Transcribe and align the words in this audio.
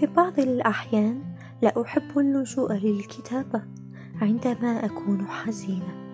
في 0.00 0.06
بعض 0.06 0.38
الأحيان 0.38 1.22
لا 1.62 1.82
أحب 1.82 2.18
اللجوء 2.18 2.72
للكتابة 2.72 3.62
عندما 4.20 4.84
أكون 4.84 5.26
حزينة 5.26 6.08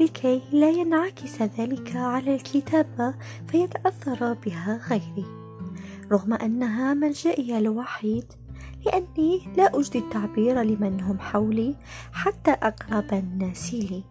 لكي 0.00 0.42
لا 0.52 0.70
ينعكس 0.70 1.42
ذلك 1.42 1.96
على 1.96 2.34
الكتابة 2.34 3.14
فيتأثر 3.46 4.32
بها 4.32 4.80
غيري. 4.90 5.26
رغم 6.12 6.32
أنها 6.32 6.94
ملجئي 6.94 7.58
الوحيد 7.58 8.24
لأني 8.86 9.40
لا 9.56 9.78
أجدي 9.78 9.98
التعبير 9.98 10.62
لمن 10.62 11.00
هم 11.00 11.18
حولي 11.18 11.76
حتى 12.12 12.50
أقرب 12.50 13.12
الناس 13.12 13.74
لي. 13.74 14.04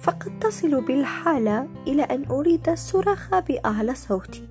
فقد 0.00 0.38
تصل 0.38 0.84
بالحالة 0.84 1.68
إلى 1.86 2.02
أن 2.02 2.24
أريد 2.30 2.68
الصراخ 2.68 3.38
بأعلى 3.38 3.94
صوتي 3.94 4.48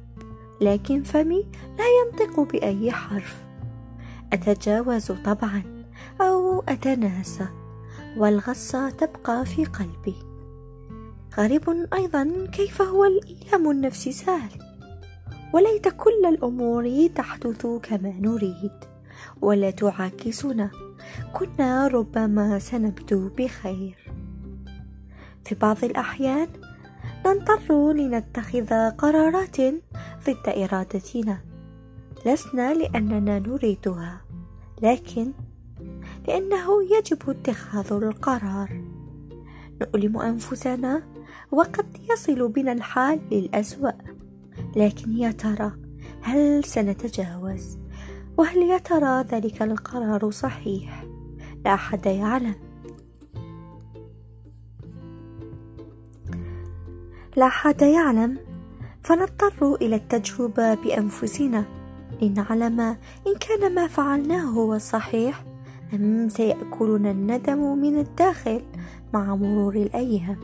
لكن 0.61 1.03
فمي 1.03 1.45
لا 1.77 1.85
ينطق 1.85 2.39
بأي 2.39 2.91
حرف. 2.91 3.43
أتجاوز 4.33 5.11
طبعا 5.11 5.85
أو 6.21 6.63
أتناسى 6.69 7.47
والغصة 8.17 8.89
تبقى 8.89 9.45
في 9.45 9.65
قلبي. 9.65 10.15
غريب 11.37 11.87
أيضا 11.93 12.47
كيف 12.51 12.81
هو 12.81 13.05
الإيلام 13.05 13.71
النفسي 13.71 14.11
سهل. 14.11 14.49
وليت 15.53 15.87
كل 15.87 16.25
الأمور 16.25 17.07
تحدث 17.15 17.67
كما 17.83 18.13
نريد 18.19 18.71
ولا 19.41 19.71
تعاكسنا. 19.71 20.69
كنا 21.33 21.87
ربما 21.87 22.59
سنبدو 22.59 23.29
بخير. 23.37 24.11
في 25.45 25.55
بعض 25.55 25.83
الأحيان 25.83 26.47
نضطر 27.25 27.93
لنتخذ 27.93 28.89
قرارات 28.89 29.57
ضد 30.25 30.47
إرادتنا 30.47 31.52
لسنا 32.25 32.73
لأننا 32.73 33.39
نريدها. 33.39 34.21
لكن 34.81 35.31
لأنه 36.27 36.83
يجب 36.97 37.29
اتخاذ 37.29 37.93
القرار. 37.93 38.83
نؤلم 39.81 40.17
أنفسنا 40.17 41.03
وقد 41.51 41.97
يصل 42.11 42.47
بنا 42.47 42.71
الحال 42.71 43.19
للأسوأ. 43.31 43.91
لكن 44.75 45.11
يا 45.11 45.31
ترى 45.31 45.71
هل 46.21 46.63
سنتجاوز؟ 46.63 47.77
وهل 48.37 48.57
يا 48.57 48.77
ترى 48.77 49.21
ذلك 49.21 49.61
القرار 49.61 50.31
صحيح؟ 50.31 51.05
لا 51.65 51.73
أحد 51.73 52.05
يعلم. 52.05 52.55
لا 57.37 57.45
أحد 57.45 57.81
يعلم. 57.81 58.37
فنضطر 59.01 59.75
إلى 59.75 59.95
التجربة 59.95 60.73
بأنفسنا. 60.73 61.82
لنعلم 62.21 62.81
إن 63.27 63.35
كان 63.39 63.75
ما 63.75 63.87
فعلناه 63.87 64.43
هو 64.43 64.73
الصحيح 64.73 65.43
أم 65.93 66.29
سيأكلنا 66.29 67.11
الندم 67.11 67.77
من 67.77 67.99
الداخل 67.99 68.61
مع 69.13 69.35
مرور 69.35 69.75
الأيام. 69.75 70.37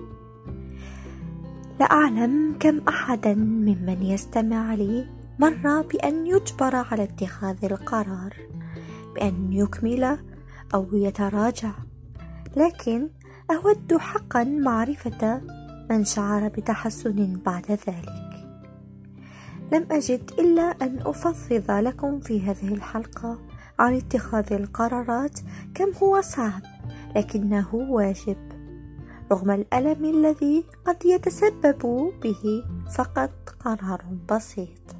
لا 1.80 1.86
أعلم 1.86 2.56
كم 2.60 2.82
أحدا 2.88 3.34
ممن 3.34 3.98
يستمع 4.02 4.74
لي 4.74 5.08
مر 5.40 5.82
بأن 5.82 6.28
يجبر 6.28 6.76
على 6.76 7.04
اتخاذ 7.04 7.66
القرار 7.66 8.34
بأن 9.16 9.54
يكمل 9.54 10.18
أو 10.74 10.86
يتراجع. 10.94 11.72
لكن 12.58 13.10
أود 13.52 13.98
حقا 13.98 14.44
معرفة 14.44 15.42
من 15.90 16.04
شعر 16.06 16.48
بتحسن 16.48 17.40
بعد 17.46 17.72
ذلك. 17.72 18.29
لم 19.72 19.88
أجد 19.92 20.32
إلا 20.40 20.62
أن 20.62 21.00
أفضفض 21.06 21.72
لكم 21.72 22.20
في 22.20 22.42
هذه 22.42 22.74
الحلقة 22.74 23.40
عن 23.80 23.96
اتخاذ 23.96 24.54
القرارات 24.54 25.40
كم 25.76 25.92
هو 26.04 26.22
صعب 26.22 26.62
لكنه 27.16 27.76
واجب. 27.76 28.38
رغم 29.32 29.52
الألم 29.52 30.06
الذي 30.06 30.66
قد 30.86 31.06
يتسبب 31.06 32.12
به 32.24 32.64
فقط 32.96 33.32
قرار 33.60 34.06
بسيط. 34.32 34.99